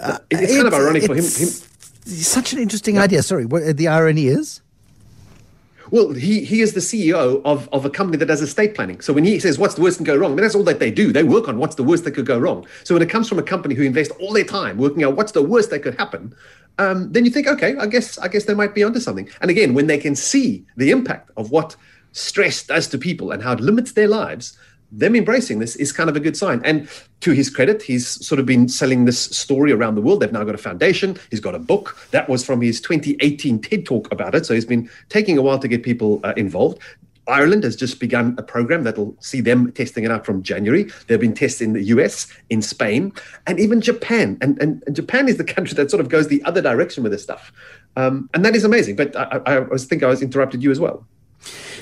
Uh, 0.00 0.18
it's, 0.30 0.54
kind 0.54 0.66
of 0.66 0.74
ironic 0.74 1.04
for 1.04 1.14
him, 1.14 1.24
him 1.24 1.48
such 2.06 2.52
an 2.52 2.58
interesting 2.58 2.98
idea. 2.98 3.22
Sorry, 3.22 3.44
what 3.44 3.76
the 3.76 3.88
irony 3.88 4.26
is? 4.26 4.60
Well, 5.90 6.12
he, 6.12 6.44
he 6.44 6.62
is 6.62 6.72
the 6.72 6.80
CEO 6.80 7.40
of, 7.44 7.68
of 7.72 7.84
a 7.84 7.90
company 7.90 8.16
that 8.18 8.26
does 8.26 8.42
estate 8.42 8.74
planning. 8.74 9.00
So 9.00 9.12
when 9.12 9.24
he 9.24 9.38
says 9.38 9.58
what's 9.58 9.74
the 9.74 9.82
worst 9.82 9.98
that 9.98 10.04
can 10.04 10.14
go 10.14 10.20
wrong, 10.20 10.32
I 10.32 10.34
mean, 10.34 10.42
that's 10.42 10.54
all 10.54 10.64
that 10.64 10.80
they 10.80 10.90
do. 10.90 11.12
They 11.12 11.22
work 11.22 11.48
on 11.48 11.58
what's 11.58 11.76
the 11.76 11.84
worst 11.84 12.04
that 12.04 12.12
could 12.12 12.26
go 12.26 12.38
wrong. 12.38 12.66
So 12.82 12.94
when 12.94 13.02
it 13.02 13.10
comes 13.10 13.28
from 13.28 13.38
a 13.38 13.42
company 13.42 13.74
who 13.74 13.84
invests 13.84 14.14
all 14.20 14.32
their 14.32 14.44
time 14.44 14.78
working 14.78 15.04
out 15.04 15.16
what's 15.16 15.32
the 15.32 15.42
worst 15.42 15.70
that 15.70 15.80
could 15.80 15.96
happen, 15.96 16.34
um, 16.78 17.12
then 17.12 17.24
you 17.24 17.30
think, 17.30 17.46
okay, 17.46 17.76
I 17.76 17.86
guess 17.86 18.18
I 18.18 18.28
guess 18.28 18.44
they 18.44 18.54
might 18.54 18.74
be 18.74 18.82
onto 18.82 19.00
something. 19.00 19.28
And 19.40 19.50
again, 19.50 19.74
when 19.74 19.86
they 19.86 19.98
can 19.98 20.14
see 20.14 20.64
the 20.76 20.90
impact 20.90 21.30
of 21.36 21.50
what 21.50 21.76
stress 22.12 22.62
does 22.64 22.88
to 22.88 22.98
people 22.98 23.30
and 23.30 23.42
how 23.42 23.52
it 23.52 23.60
limits 23.60 23.92
their 23.92 24.08
lives, 24.08 24.58
them 24.92 25.16
embracing 25.16 25.58
this 25.58 25.76
is 25.76 25.92
kind 25.92 26.08
of 26.08 26.16
a 26.16 26.20
good 26.20 26.36
sign. 26.36 26.60
And 26.64 26.88
to 27.20 27.32
his 27.32 27.50
credit, 27.50 27.82
he's 27.82 28.06
sort 28.26 28.38
of 28.38 28.46
been 28.46 28.68
selling 28.68 29.04
this 29.04 29.18
story 29.18 29.72
around 29.72 29.94
the 29.94 30.02
world. 30.02 30.20
They've 30.20 30.32
now 30.32 30.44
got 30.44 30.54
a 30.54 30.58
foundation. 30.58 31.18
He's 31.30 31.40
got 31.40 31.54
a 31.54 31.58
book. 31.58 31.96
That 32.12 32.28
was 32.28 32.44
from 32.44 32.60
his 32.60 32.80
2018 32.80 33.60
TED 33.60 33.84
talk 33.84 34.10
about 34.12 34.34
it. 34.34 34.46
So 34.46 34.54
he's 34.54 34.64
been 34.64 34.88
taking 35.08 35.38
a 35.38 35.42
while 35.42 35.58
to 35.58 35.68
get 35.68 35.82
people 35.82 36.20
uh, 36.24 36.34
involved. 36.36 36.80
Ireland 37.28 37.64
has 37.64 37.74
just 37.74 37.98
begun 37.98 38.36
a 38.38 38.42
program 38.42 38.84
that'll 38.84 39.16
see 39.20 39.40
them 39.40 39.72
testing 39.72 40.04
it 40.04 40.10
out 40.10 40.24
from 40.24 40.42
January. 40.42 40.84
There 40.84 41.14
have 41.14 41.20
been 41.20 41.34
tests 41.34 41.60
in 41.60 41.72
the 41.72 41.82
US, 41.84 42.28
in 42.50 42.62
Spain, 42.62 43.12
and 43.46 43.58
even 43.58 43.80
Japan. 43.80 44.38
And, 44.40 44.60
and, 44.62 44.82
and 44.86 44.94
Japan 44.94 45.28
is 45.28 45.36
the 45.36 45.44
country 45.54 45.74
that 45.74 45.90
sort 45.90 46.00
of 46.00 46.08
goes 46.08 46.28
the 46.28 46.42
other 46.44 46.62
direction 46.62 47.02
with 47.02 47.12
this 47.12 47.22
stuff. 47.22 47.52
Um, 47.96 48.30
and 48.34 48.44
that 48.44 48.54
is 48.54 48.64
amazing. 48.64 48.96
But 48.96 49.16
I, 49.16 49.40
I, 49.46 49.74
I 49.74 49.76
think 49.78 50.02
I 50.02 50.06
was 50.06 50.22
interrupted 50.22 50.62
you 50.62 50.70
as 50.70 50.78
well. 50.78 51.04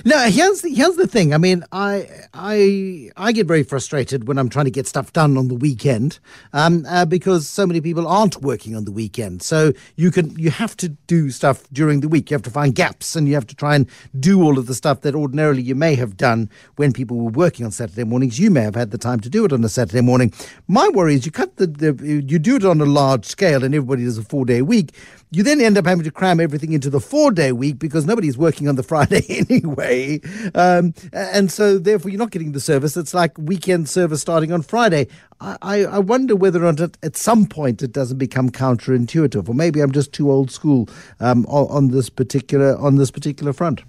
No, 0.06 0.18
here's 0.28 0.60
the, 0.60 0.68
here's 0.68 0.96
the 0.96 1.06
thing. 1.06 1.32
I 1.32 1.38
mean, 1.38 1.64
I 1.72 2.06
I 2.34 3.10
I 3.16 3.32
get 3.32 3.46
very 3.46 3.62
frustrated 3.62 4.28
when 4.28 4.36
I'm 4.36 4.50
trying 4.50 4.66
to 4.66 4.70
get 4.70 4.86
stuff 4.86 5.14
done 5.14 5.38
on 5.38 5.48
the 5.48 5.54
weekend, 5.54 6.18
um, 6.52 6.84
uh, 6.86 7.06
because 7.06 7.48
so 7.48 7.66
many 7.66 7.80
people 7.80 8.06
aren't 8.06 8.42
working 8.42 8.76
on 8.76 8.84
the 8.84 8.92
weekend. 8.92 9.42
So 9.42 9.72
you 9.96 10.10
can 10.10 10.38
you 10.38 10.50
have 10.50 10.76
to 10.78 10.90
do 10.90 11.30
stuff 11.30 11.66
during 11.72 12.00
the 12.00 12.08
week. 12.08 12.30
You 12.30 12.34
have 12.34 12.42
to 12.42 12.50
find 12.50 12.74
gaps, 12.74 13.16
and 13.16 13.26
you 13.26 13.32
have 13.32 13.46
to 13.46 13.56
try 13.56 13.76
and 13.76 13.88
do 14.20 14.42
all 14.42 14.58
of 14.58 14.66
the 14.66 14.74
stuff 14.74 15.00
that 15.00 15.14
ordinarily 15.14 15.62
you 15.62 15.74
may 15.74 15.94
have 15.94 16.18
done 16.18 16.50
when 16.76 16.92
people 16.92 17.16
were 17.16 17.30
working 17.30 17.64
on 17.64 17.72
Saturday 17.72 18.04
mornings. 18.04 18.38
You 18.38 18.50
may 18.50 18.60
have 18.60 18.74
had 18.74 18.90
the 18.90 18.98
time 18.98 19.20
to 19.20 19.30
do 19.30 19.46
it 19.46 19.54
on 19.54 19.64
a 19.64 19.70
Saturday 19.70 20.02
morning. 20.02 20.34
My 20.68 20.86
worry 20.90 21.14
is 21.14 21.24
you 21.24 21.32
cut 21.32 21.56
the, 21.56 21.66
the 21.66 22.22
you 22.26 22.38
do 22.38 22.56
it 22.56 22.64
on 22.66 22.78
a 22.82 22.84
large 22.84 23.24
scale, 23.24 23.64
and 23.64 23.74
everybody 23.74 24.04
does 24.04 24.18
a 24.18 24.22
four 24.22 24.44
day 24.44 24.60
week 24.60 24.92
you 25.34 25.42
then 25.42 25.60
end 25.60 25.76
up 25.76 25.86
having 25.86 26.04
to 26.04 26.10
cram 26.10 26.40
everything 26.40 26.72
into 26.72 26.90
the 26.90 27.00
four 27.00 27.30
day 27.30 27.52
week 27.52 27.78
because 27.78 28.06
nobody's 28.06 28.38
working 28.38 28.68
on 28.68 28.76
the 28.76 28.82
Friday 28.94 29.24
anyway. 29.28 30.20
Um, 30.54 30.94
and 31.12 31.50
so, 31.50 31.78
therefore, 31.78 32.10
you're 32.10 32.18
not 32.18 32.30
getting 32.30 32.52
the 32.52 32.60
service. 32.60 32.96
It's 32.96 33.14
like 33.14 33.36
weekend 33.38 33.88
service 33.88 34.20
starting 34.20 34.52
on 34.52 34.62
Friday. 34.62 35.08
I, 35.40 35.84
I 35.84 35.98
wonder 35.98 36.36
whether 36.36 36.64
or 36.64 36.72
not 36.72 36.96
at 37.02 37.16
some 37.16 37.46
point 37.46 37.82
it 37.82 37.92
doesn't 37.92 38.18
become 38.18 38.50
counterintuitive, 38.50 39.48
or 39.48 39.54
maybe 39.54 39.80
I'm 39.80 39.92
just 39.92 40.12
too 40.12 40.30
old 40.30 40.50
school 40.50 40.88
um, 41.20 41.44
on 41.46 41.88
this 41.88 42.08
particular 42.08 42.78
on 42.78 42.96
this 42.96 43.10
particular 43.10 43.52
front. 43.52 43.82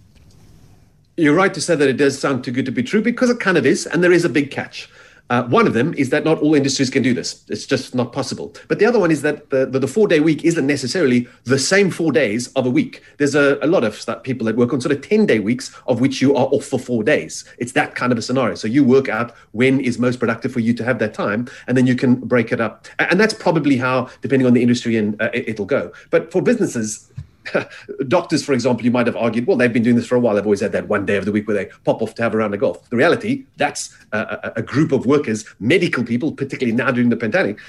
You're 1.18 1.36
right 1.36 1.54
to 1.54 1.62
say 1.62 1.76
that 1.76 1.88
it 1.88 1.94
does 1.94 2.20
sound 2.20 2.44
too 2.44 2.52
good 2.52 2.66
to 2.66 2.72
be 2.72 2.84
true 2.84 3.02
because 3.02 3.30
it 3.30 3.40
kind 3.40 3.58
of 3.58 3.66
is, 3.66 3.86
and 3.86 4.04
there 4.04 4.12
is 4.12 4.26
a 4.26 4.30
big 4.30 4.52
catch. 4.52 4.90
Uh, 5.30 5.44
one 5.44 5.66
of 5.66 5.74
them 5.74 5.94
is 5.96 6.10
that 6.12 6.24
not 6.24 6.40
all 6.40 6.54
industries 6.54 6.90
can 6.90 7.02
do 7.02 7.14
this. 7.14 7.44
It's 7.50 7.66
just 7.66 7.96
not 7.96 8.14
possible. 8.14 8.54
But 8.68 8.80
the 8.80 8.86
other 8.86 9.00
one 9.00 9.12
is 9.12 9.22
that 9.24 9.50
the, 9.50 9.66
the, 9.66 9.80
the 9.80 9.88
four 9.88 10.08
day 10.08 10.20
week 10.20 10.44
isn't 10.44 10.68
necessarily 10.68 11.28
the 11.46 11.58
same 11.58 11.90
four 11.90 12.12
days 12.12 12.48
of 12.54 12.66
a 12.66 12.70
week. 12.70 13.02
There's 13.18 13.34
a, 13.34 13.58
a 13.62 13.68
lot 13.68 13.84
of 13.84 14.06
that 14.06 14.24
people 14.24 14.46
that 14.46 14.56
work 14.56 14.72
on 14.72 14.82
sort 14.82 14.92
of 14.92 15.02
10 15.02 15.26
day 15.26 15.40
weeks 15.40 15.76
of 15.88 16.00
which 16.00 16.22
you 16.22 16.36
are 16.36 16.46
off 16.48 16.66
for 16.66 16.80
four 16.80 17.04
days. 17.04 17.44
It's 17.58 17.72
that 17.72 17.96
kind 17.96 18.12
of 18.12 18.18
a 18.18 18.22
scenario. 18.22 18.56
So 18.56 18.68
you 18.68 18.84
work 18.84 19.10
out 19.10 19.36
when 19.54 19.80
is 19.80 19.98
most 19.98 20.20
productive 20.20 20.52
for 20.52 20.60
you 20.60 20.74
to 20.76 20.84
have 20.84 21.00
that 21.00 21.14
time, 21.14 21.48
and 21.68 21.76
then 21.76 21.88
you 21.88 21.96
can 21.96 22.16
break 22.16 22.52
it 22.52 22.62
up. 22.62 22.88
And 23.00 23.20
that's 23.20 23.34
probably 23.34 23.78
how, 23.78 24.10
depending 24.22 24.46
on 24.46 24.54
the 24.54 24.62
industry, 24.62 24.96
and 24.96 25.20
uh, 25.22 25.30
it'll 25.34 25.66
go. 25.66 25.92
But 26.12 26.32
for 26.32 26.42
businesses, 26.42 27.12
doctors, 28.08 28.44
for 28.44 28.54
example, 28.54 28.86
you 28.86 28.92
might 28.92 29.08
have 29.08 29.16
argued, 29.16 29.48
well, 29.48 29.58
they've 29.58 29.72
been 29.72 29.84
doing 29.84 29.96
this 29.96 30.08
for 30.08 30.16
a 30.16 30.20
while. 30.20 30.36
They've 30.36 30.46
always 30.46 30.62
had 30.62 30.72
that 30.74 30.88
one 30.88 31.06
day 31.06 31.18
of 31.18 31.26
the 31.26 31.32
week 31.32 31.48
where 31.48 31.56
they 31.56 31.66
pop 31.84 32.02
off 32.02 32.16
to 32.16 32.24
have 32.24 32.34
a 32.34 32.38
round 32.38 32.54
of 32.54 32.60
golf. 32.60 32.90
The 32.90 32.98
reality, 32.98 33.46
that's 33.58 33.96
a, 34.12 34.54
a 34.56 34.62
group 34.62 34.92
of 34.92 35.06
workers, 35.06 35.46
medical 35.60 36.04
people, 36.04 36.32
particularly 36.32 36.76
now 36.76 36.92
during 36.92 37.10
the 37.10 37.18
pandemic, 37.18 37.60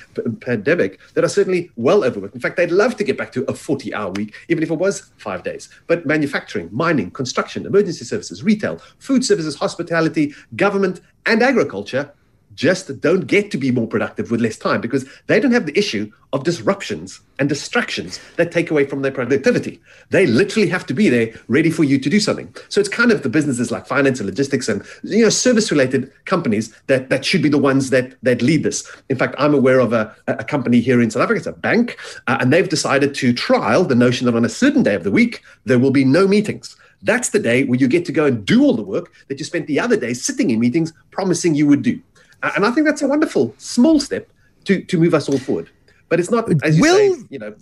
pandemic, 0.40 1.00
that 1.14 1.24
are 1.24 1.28
certainly 1.28 1.70
well 1.76 2.04
overworked. 2.04 2.34
In 2.34 2.40
fact, 2.40 2.56
they'd 2.56 2.70
love 2.70 2.96
to 2.96 3.04
get 3.04 3.16
back 3.16 3.32
to 3.32 3.44
a 3.44 3.54
40 3.54 3.94
hour 3.94 4.10
week, 4.12 4.34
even 4.48 4.62
if 4.62 4.70
it 4.70 4.78
was 4.78 5.12
five 5.16 5.42
days. 5.42 5.68
But 5.86 6.06
manufacturing, 6.06 6.68
mining, 6.72 7.10
construction, 7.10 7.66
emergency 7.66 8.04
services, 8.04 8.42
retail, 8.42 8.80
food 8.98 9.24
services, 9.24 9.56
hospitality, 9.56 10.34
government, 10.56 11.00
and 11.26 11.42
agriculture 11.42 12.12
just 12.56 13.00
don't 13.00 13.26
get 13.26 13.50
to 13.52 13.58
be 13.58 13.70
more 13.70 13.86
productive 13.86 14.30
with 14.30 14.40
less 14.40 14.56
time 14.56 14.80
because 14.80 15.06
they 15.28 15.38
don't 15.38 15.52
have 15.52 15.66
the 15.66 15.78
issue 15.78 16.10
of 16.32 16.42
disruptions 16.42 17.20
and 17.38 17.48
distractions 17.48 18.18
that 18.36 18.50
take 18.50 18.70
away 18.70 18.84
from 18.84 19.02
their 19.02 19.12
productivity. 19.12 19.80
They 20.10 20.26
literally 20.26 20.68
have 20.68 20.84
to 20.86 20.94
be 20.94 21.08
there 21.08 21.32
ready 21.48 21.70
for 21.70 21.84
you 21.84 21.98
to 21.98 22.10
do 22.10 22.18
something. 22.18 22.52
So 22.68 22.80
it's 22.80 22.88
kind 22.88 23.12
of 23.12 23.22
the 23.22 23.28
businesses 23.28 23.70
like 23.70 23.86
finance 23.86 24.18
and 24.18 24.28
logistics 24.28 24.68
and 24.68 24.84
you 25.04 25.22
know 25.22 25.28
service 25.28 25.70
related 25.70 26.10
companies 26.24 26.74
that, 26.88 27.10
that 27.10 27.24
should 27.24 27.42
be 27.42 27.48
the 27.48 27.58
ones 27.58 27.90
that 27.90 28.16
that 28.22 28.42
lead 28.42 28.64
this. 28.64 28.90
In 29.08 29.16
fact, 29.16 29.34
I'm 29.38 29.54
aware 29.54 29.78
of 29.78 29.92
a, 29.92 30.14
a 30.26 30.44
company 30.44 30.80
here 30.80 31.00
in 31.00 31.10
South 31.10 31.22
Africa, 31.22 31.38
it's 31.38 31.46
a 31.46 31.52
bank, 31.52 31.98
uh, 32.26 32.38
and 32.40 32.52
they've 32.52 32.68
decided 32.68 33.14
to 33.16 33.32
trial 33.32 33.84
the 33.84 33.94
notion 33.94 34.24
that 34.26 34.34
on 34.34 34.44
a 34.44 34.48
certain 34.48 34.82
day 34.82 34.94
of 34.94 35.04
the 35.04 35.10
week 35.10 35.42
there 35.64 35.78
will 35.78 35.90
be 35.90 36.04
no 36.04 36.26
meetings. 36.26 36.76
That's 37.02 37.30
the 37.30 37.38
day 37.38 37.64
where 37.64 37.78
you 37.78 37.88
get 37.88 38.04
to 38.06 38.12
go 38.12 38.24
and 38.24 38.44
do 38.44 38.64
all 38.64 38.74
the 38.74 38.82
work 38.82 39.12
that 39.28 39.38
you 39.38 39.44
spent 39.44 39.66
the 39.66 39.78
other 39.78 39.96
day 39.96 40.14
sitting 40.14 40.50
in 40.50 40.58
meetings 40.58 40.92
promising 41.10 41.54
you 41.54 41.66
would 41.66 41.82
do. 41.82 42.00
Uh, 42.46 42.52
and 42.54 42.64
I 42.64 42.70
think 42.70 42.86
that's 42.86 43.02
a 43.02 43.08
wonderful 43.08 43.54
small 43.58 43.98
step 43.98 44.30
to, 44.66 44.80
to 44.84 44.98
move 44.98 45.14
us 45.14 45.28
all 45.28 45.38
forward. 45.38 45.68
But 46.08 46.20
it's 46.20 46.30
not, 46.30 46.48
as 46.62 46.76
you 46.76 46.82
will, 46.82 47.16
say, 47.16 47.24
you 47.28 47.40
know. 47.40 47.56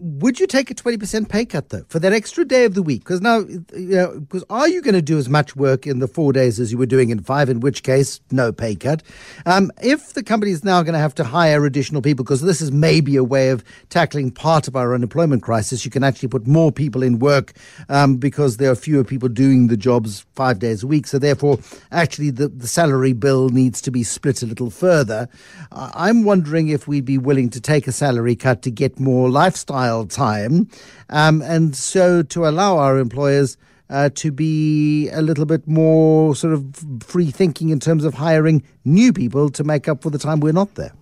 Would 0.00 0.40
you 0.40 0.46
take 0.46 0.70
a 0.70 0.74
20% 0.74 1.28
pay 1.28 1.44
cut 1.44 1.68
though 1.68 1.84
for 1.88 1.98
that 1.98 2.12
extra 2.12 2.44
day 2.44 2.64
of 2.64 2.74
the 2.74 2.82
week? 2.82 3.00
Because 3.00 3.20
now, 3.20 3.38
you 3.38 3.66
know, 3.74 4.20
because 4.20 4.44
are 4.48 4.68
you 4.68 4.80
going 4.80 4.94
to 4.94 5.02
do 5.02 5.18
as 5.18 5.28
much 5.28 5.54
work 5.54 5.86
in 5.86 5.98
the 5.98 6.08
four 6.08 6.32
days 6.32 6.58
as 6.58 6.72
you 6.72 6.78
were 6.78 6.86
doing 6.86 7.10
in 7.10 7.20
five, 7.20 7.48
in 7.48 7.60
which 7.60 7.82
case, 7.82 8.20
no 8.30 8.50
pay 8.52 8.74
cut? 8.74 9.02
Um, 9.46 9.70
if 9.82 10.14
the 10.14 10.22
company 10.22 10.52
is 10.52 10.64
now 10.64 10.82
going 10.82 10.94
to 10.94 10.98
have 10.98 11.14
to 11.16 11.24
hire 11.24 11.66
additional 11.66 12.00
people, 12.00 12.24
because 12.24 12.40
this 12.40 12.60
is 12.60 12.72
maybe 12.72 13.16
a 13.16 13.24
way 13.24 13.50
of 13.50 13.62
tackling 13.90 14.30
part 14.30 14.66
of 14.68 14.76
our 14.76 14.94
unemployment 14.94 15.42
crisis, 15.42 15.84
you 15.84 15.90
can 15.90 16.02
actually 16.02 16.28
put 16.28 16.46
more 16.46 16.72
people 16.72 17.02
in 17.02 17.18
work 17.18 17.52
um, 17.88 18.16
because 18.16 18.56
there 18.56 18.70
are 18.70 18.76
fewer 18.76 19.04
people 19.04 19.28
doing 19.28 19.66
the 19.66 19.76
jobs 19.76 20.24
five 20.34 20.58
days 20.58 20.82
a 20.82 20.86
week. 20.86 21.06
So 21.06 21.18
therefore, 21.18 21.58
actually, 21.92 22.30
the, 22.30 22.48
the 22.48 22.68
salary 22.68 23.12
bill 23.12 23.50
needs 23.50 23.80
to 23.82 23.90
be 23.90 24.02
split 24.02 24.42
a 24.42 24.46
little 24.46 24.70
further. 24.70 25.28
I'm 25.72 26.24
wondering 26.24 26.68
if 26.68 26.88
we'd 26.88 27.04
be 27.04 27.18
willing 27.18 27.50
to 27.50 27.60
take 27.60 27.86
a 27.86 27.92
salary 27.92 28.34
cut 28.34 28.62
to 28.62 28.70
get 28.70 28.98
more 28.98 29.28
lifestyle 29.28 29.89
time, 30.06 30.68
um, 31.10 31.42
and 31.42 31.76
so 31.76 32.22
to 32.22 32.46
allow 32.46 32.78
our 32.78 32.98
employers. 32.98 33.56
Uh, 33.92 34.08
to 34.08 34.30
be 34.30 35.08
a 35.08 35.20
little 35.20 35.44
bit 35.44 35.66
more 35.66 36.32
sort 36.36 36.54
of 36.54 36.64
free 37.00 37.32
thinking 37.32 37.70
in 37.70 37.80
terms 37.80 38.04
of 38.04 38.14
hiring 38.14 38.62
new 38.84 39.12
people 39.12 39.50
to 39.50 39.64
make 39.64 39.88
up 39.88 40.00
for 40.00 40.10
the 40.10 40.18
time 40.18 40.38
we're 40.38 40.52
not 40.52 40.72
there. 40.76 40.92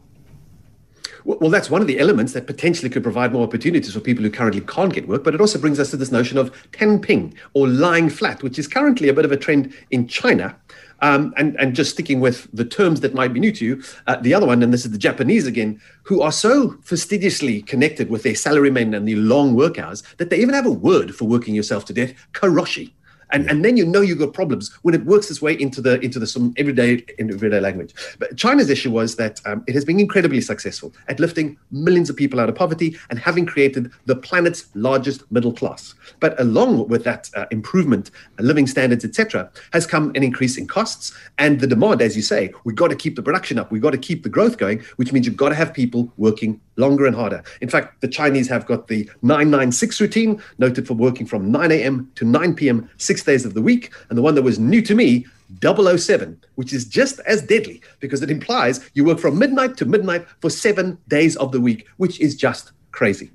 Well, 1.29 1.51
that's 1.51 1.69
one 1.69 1.83
of 1.83 1.87
the 1.87 1.99
elements 1.99 2.33
that 2.33 2.47
potentially 2.47 2.89
could 2.89 3.03
provide 3.03 3.33
more 3.35 3.43
opportunities 3.43 3.93
for 3.93 4.01
people 4.01 4.25
who 4.25 4.31
currently 4.31 4.63
can't 4.63 4.95
get 4.95 5.07
work. 5.07 5.25
But 5.25 5.35
it 5.35 5.43
also 5.43 5.59
brings 5.59 5.79
us 5.79 5.91
to 5.91 5.99
this 5.99 6.11
notion 6.11 6.39
of 6.39 6.51
tang 6.73 6.99
ping 7.03 7.35
or 7.53 7.69
lying 7.69 8.09
flat, 8.09 8.43
which 8.43 8.59
is 8.59 8.67
currently 8.67 9.11
a 9.11 9.13
bit 9.13 9.27
of 9.27 9.33
a 9.33 9.37
trend 9.37 9.75
in 9.91 10.09
China. 10.09 10.57
Um, 11.01 11.33
and, 11.37 11.55
and 11.61 11.77
just 11.77 11.93
sticking 11.93 12.19
with 12.19 12.49
the 12.53 12.65
terms 12.65 13.01
that 13.03 13.15
might 13.15 13.33
be 13.33 13.39
new 13.39 13.53
to 13.53 13.65
you, 13.65 13.83
uh, 14.09 14.17
the 14.17 14.35
other 14.35 14.47
one, 14.47 14.63
and 14.65 14.73
this 14.75 14.85
is 14.85 14.91
the 14.91 14.99
Japanese 14.99 15.47
again, 15.47 15.81
who 16.03 16.23
are 16.23 16.33
so 16.33 16.77
fastidiously 16.83 17.63
connected 17.63 18.11
with 18.11 18.25
their 18.25 18.33
salarymen 18.33 18.97
and 18.97 19.07
the 19.07 19.15
long 19.15 19.55
work 19.55 19.79
hours 19.79 20.03
that 20.17 20.31
they 20.31 20.41
even 20.41 20.55
have 20.55 20.67
a 20.67 20.73
word 20.73 21.15
for 21.15 21.27
working 21.27 21.55
yourself 21.55 21.85
to 21.85 21.93
death, 21.93 22.13
karoshi 22.33 22.93
and 23.31 23.45
yeah. 23.45 23.51
and 23.51 23.65
then 23.65 23.77
you 23.77 23.87
know 23.87 24.01
you've 24.01 24.19
got 24.19 24.33
problems 24.33 24.73
when 24.83 24.95
it 24.95 25.05
works 25.05 25.31
its 25.31 25.43
way 25.43 25.55
into 25.55 25.81
the 25.81 26.01
into 26.01 26.19
the 26.19 26.27
some 26.27 26.55
everyday 26.57 27.05
everyday 27.19 27.61
language. 27.61 27.95
But 28.19 28.37
China's 28.37 28.71
issue 28.71 28.91
was 28.91 29.17
that 29.17 29.41
um, 29.47 29.65
it 29.67 29.75
has 29.75 29.85
been 29.85 30.01
incredibly 30.01 30.41
successful 30.41 30.93
at 31.09 31.21
lifting 31.21 31.59
millions 31.71 32.11
of 32.11 32.17
people 32.17 32.41
out 32.41 32.49
of 32.49 32.55
poverty 32.55 32.97
and 33.11 33.19
having 33.19 33.47
created 33.47 33.91
the 34.07 34.17
planet's 34.17 34.69
largest 34.75 35.31
middle 35.31 35.53
class. 35.53 35.95
But 36.21 36.39
along 36.41 36.89
with 36.89 37.05
that 37.05 37.31
uh, 37.35 37.47
improvement, 37.51 38.11
uh, 38.39 38.43
living 38.43 38.67
standards, 38.67 39.05
etc., 39.05 39.51
has 39.73 39.87
come 39.87 40.13
an 40.15 40.23
increase 40.23 40.57
in 40.57 40.67
costs 40.67 41.13
and 41.39 41.61
the 41.61 41.67
demand. 41.67 42.03
As 42.03 42.17
you 42.17 42.23
say, 42.23 42.53
we've 42.65 42.77
got 42.77 42.89
to 42.89 42.97
keep 42.97 43.17
the 43.17 43.23
production 43.23 43.59
up. 43.59 43.71
We've 43.71 43.83
got 43.83 43.91
to 43.91 43.99
keep 43.99 44.23
the 44.23 44.29
growth 44.29 44.59
going, 44.59 44.83
which 44.97 45.13
means 45.13 45.27
you've 45.27 45.37
got 45.37 45.51
to 45.51 45.55
have 45.55 45.73
people 45.73 46.13
working 46.17 46.61
longer 46.79 47.07
and 47.07 47.15
harder. 47.15 47.43
In 47.61 47.69
fact, 47.69 48.01
the 48.01 48.09
Chinese 48.09 48.49
have 48.49 48.65
got 48.65 48.89
the 48.89 49.11
996 49.23 50.01
routine, 50.01 50.43
noted 50.59 50.87
for 50.87 50.95
working 50.95 51.27
from 51.27 51.51
9 51.51 51.71
a.m. 51.73 52.11
to 52.15 52.25
9 52.25 52.55
p.m. 52.55 52.89
six 52.97 53.23
days 53.23 53.45
of 53.45 53.55
the 53.55 53.63
week. 53.63 53.93
And 54.09 54.17
the 54.17 54.23
one 54.23 54.35
that 54.37 54.43
was 54.43 54.59
new 54.59 54.81
to 54.83 54.95
me, 54.95 55.27
007, 55.63 56.41
which 56.55 56.73
is 56.73 56.85
just 56.85 57.21
as 57.21 57.43
deadly 57.43 57.83
because 58.01 58.23
it 58.23 58.31
implies 58.31 58.89
you 58.95 59.05
work 59.05 59.19
from 59.19 59.39
midnight 59.39 59.77
to 59.79 59.85
midnight 59.85 60.27
for 60.41 60.51
seven 60.51 60.99
days 61.09 61.37
of 61.37 61.53
the 61.53 61.61
week, 61.61 61.87
which 61.97 62.21
is 62.21 62.37
just 62.37 62.73
crazy. 62.93 63.31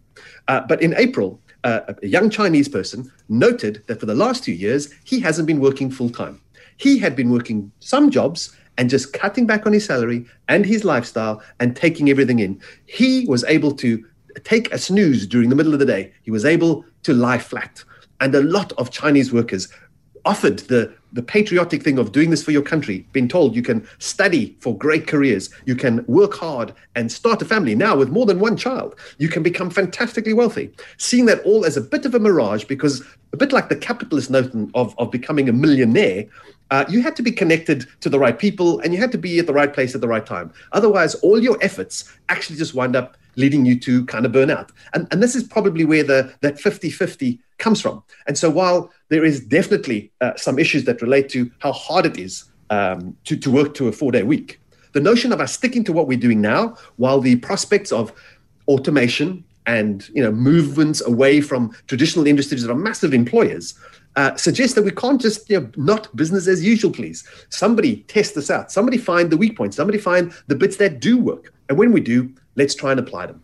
Uh, 0.47 0.61
but 0.61 0.81
in 0.81 0.93
April, 0.95 1.39
uh, 1.63 1.93
a 2.01 2.07
young 2.07 2.29
Chinese 2.29 2.67
person 2.67 3.11
noted 3.29 3.83
that 3.87 3.99
for 3.99 4.05
the 4.05 4.15
last 4.15 4.43
two 4.43 4.51
years, 4.51 4.93
he 5.03 5.19
hasn't 5.19 5.47
been 5.47 5.59
working 5.59 5.89
full 5.89 6.09
time. 6.09 6.39
He 6.77 6.99
had 6.99 7.15
been 7.15 7.29
working 7.29 7.71
some 7.79 8.09
jobs 8.11 8.55
and 8.77 8.89
just 8.89 9.13
cutting 9.13 9.45
back 9.45 9.65
on 9.65 9.73
his 9.73 9.85
salary 9.85 10.25
and 10.47 10.65
his 10.65 10.83
lifestyle 10.83 11.41
and 11.59 11.75
taking 11.75 12.09
everything 12.09 12.39
in. 12.39 12.59
He 12.85 13.25
was 13.27 13.43
able 13.45 13.71
to 13.75 14.03
take 14.43 14.71
a 14.73 14.77
snooze 14.77 15.27
during 15.27 15.49
the 15.49 15.55
middle 15.55 15.73
of 15.73 15.79
the 15.79 15.85
day. 15.85 16.11
He 16.23 16.31
was 16.31 16.45
able 16.45 16.85
to 17.03 17.13
lie 17.13 17.37
flat. 17.37 17.83
And 18.19 18.33
a 18.33 18.41
lot 18.41 18.71
of 18.73 18.89
Chinese 18.89 19.33
workers 19.33 19.67
offered 20.25 20.59
the, 20.59 20.93
the 21.11 21.21
patriotic 21.21 21.83
thing 21.83 21.99
of 21.99 22.11
doing 22.11 22.29
this 22.29 22.43
for 22.43 22.51
your 22.51 22.61
country, 22.61 23.05
being 23.11 23.27
told 23.27 23.55
you 23.55 23.61
can 23.61 23.85
study 23.99 24.55
for 24.61 24.77
great 24.77 25.05
careers, 25.05 25.49
you 25.65 25.75
can 25.75 26.03
work 26.07 26.33
hard 26.33 26.73
and 26.95 27.11
start 27.11 27.41
a 27.41 27.45
family 27.45 27.75
now 27.75 27.95
with 27.95 28.09
more 28.09 28.25
than 28.25 28.39
one 28.39 28.55
child, 28.55 28.95
you 29.17 29.27
can 29.27 29.43
become 29.43 29.69
fantastically 29.69 30.33
wealthy. 30.33 30.71
Seeing 30.97 31.25
that 31.25 31.41
all 31.43 31.65
as 31.65 31.77
a 31.77 31.81
bit 31.81 32.05
of 32.05 32.15
a 32.15 32.19
mirage, 32.19 32.63
because 32.63 33.03
a 33.33 33.37
bit 33.37 33.51
like 33.51 33.69
the 33.69 33.75
capitalist 33.75 34.29
notion 34.29 34.71
of, 34.75 34.97
of 34.97 35.11
becoming 35.11 35.49
a 35.49 35.53
millionaire, 35.53 36.25
uh, 36.73 36.83
you 36.89 37.03
had 37.03 37.15
to 37.15 37.21
be 37.21 37.31
connected 37.31 37.85
to 38.01 38.09
the 38.09 38.17
right 38.17 38.39
people 38.39 38.79
and 38.79 38.95
you 38.95 38.99
had 38.99 39.11
to 39.11 39.17
be 39.17 39.37
at 39.37 39.45
the 39.45 39.53
right 39.53 39.71
place 39.71 39.93
at 39.93 40.01
the 40.01 40.07
right 40.07 40.25
time. 40.25 40.51
Otherwise, 40.71 41.13
all 41.15 41.39
your 41.39 41.55
efforts 41.61 42.11
actually 42.29 42.55
just 42.57 42.73
wind 42.73 42.95
up 42.95 43.15
leading 43.35 43.63
you 43.63 43.79
to 43.79 44.03
kind 44.07 44.25
of 44.25 44.31
burn 44.31 44.49
out. 44.49 44.71
And, 44.95 45.07
and 45.11 45.21
this 45.21 45.35
is 45.35 45.43
probably 45.43 45.85
where 45.85 46.03
the 46.03 46.33
that 46.41 46.59
50 46.59 46.89
50 46.89 47.39
comes 47.59 47.79
from. 47.79 48.01
And 48.25 48.35
so 48.35 48.49
while 48.49 48.91
there 49.09 49.23
is 49.23 49.45
definitely 49.45 50.11
uh, 50.19 50.35
some 50.35 50.57
issues 50.57 50.85
that 50.85 50.99
relate 51.03 51.29
to 51.29 51.51
how 51.59 51.73
hard 51.73 52.07
it 52.07 52.17
is 52.17 52.45
um, 52.71 53.15
to, 53.25 53.37
to 53.37 53.51
work 53.51 53.75
to 53.75 53.87
a 53.87 53.91
four 53.91 54.11
day 54.11 54.23
week, 54.23 54.59
the 54.93 54.99
notion 54.99 55.31
of 55.31 55.39
us 55.39 55.53
sticking 55.53 55.83
to 55.83 55.93
what 55.93 56.07
we're 56.07 56.25
doing 56.27 56.41
now, 56.41 56.75
while 56.95 57.21
the 57.21 57.35
prospects 57.35 57.91
of 57.91 58.11
automation 58.67 59.43
and 59.67 60.09
you 60.09 60.23
know 60.23 60.31
movements 60.31 61.01
away 61.05 61.39
from 61.39 61.71
traditional 61.85 62.25
industries 62.25 62.63
that 62.63 62.71
are 62.71 62.75
massive 62.89 63.13
employers 63.13 63.75
uh, 64.15 64.35
suggest 64.35 64.75
that 64.75 64.83
we 64.83 64.91
can't 64.91 65.19
just 65.19 65.49
you 65.49 65.59
know 65.59 65.69
not 65.75 66.15
business 66.15 66.47
as 66.47 66.63
usual 66.63 66.91
please. 66.91 67.27
Somebody 67.49 67.97
test 68.07 68.35
this 68.35 68.49
out. 68.49 68.71
Somebody 68.71 68.97
find 68.97 69.29
the 69.29 69.37
weak 69.37 69.57
points. 69.57 69.75
Somebody 69.77 69.97
find 69.97 70.33
the 70.47 70.55
bits 70.55 70.77
that 70.77 70.99
do 70.99 71.17
work. 71.17 71.53
And 71.69 71.77
when 71.77 71.91
we 71.91 72.01
do 72.01 72.33
let's 72.55 72.75
try 72.75 72.91
and 72.91 72.99
apply 72.99 73.27
them. 73.27 73.41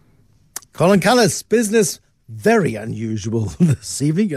Colin 0.73 0.99
cullis 0.99 1.47
business 1.47 1.99
very 2.27 2.75
unusual 2.75 3.45
this 3.59 4.01
evening 4.01 4.33